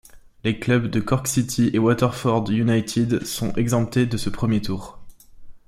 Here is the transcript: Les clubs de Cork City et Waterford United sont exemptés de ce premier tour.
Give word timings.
Les 0.43 0.59
clubs 0.59 0.87
de 0.87 0.99
Cork 0.99 1.27
City 1.27 1.69
et 1.73 1.77
Waterford 1.77 2.49
United 2.49 3.23
sont 3.23 3.53
exemptés 3.53 4.07
de 4.07 4.17
ce 4.17 4.31
premier 4.31 4.59
tour. 4.59 4.97